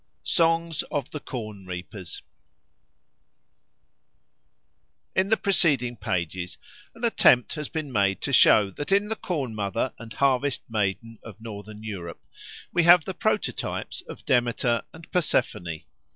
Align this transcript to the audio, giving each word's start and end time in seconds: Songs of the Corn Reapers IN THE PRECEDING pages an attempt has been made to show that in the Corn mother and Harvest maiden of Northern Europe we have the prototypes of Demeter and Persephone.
Songs 0.23 0.81
of 0.89 1.11
the 1.11 1.19
Corn 1.19 1.67
Reapers 1.67 2.23
IN 5.15 5.27
THE 5.27 5.37
PRECEDING 5.37 5.97
pages 5.97 6.57
an 6.95 7.03
attempt 7.03 7.53
has 7.53 7.69
been 7.69 7.91
made 7.91 8.19
to 8.21 8.33
show 8.33 8.71
that 8.71 8.91
in 8.91 9.09
the 9.09 9.15
Corn 9.15 9.53
mother 9.53 9.93
and 9.99 10.11
Harvest 10.13 10.63
maiden 10.71 11.19
of 11.23 11.39
Northern 11.39 11.83
Europe 11.83 12.25
we 12.73 12.81
have 12.81 13.05
the 13.05 13.13
prototypes 13.13 14.01
of 14.09 14.25
Demeter 14.25 14.81
and 14.91 15.07
Persephone. 15.11 15.83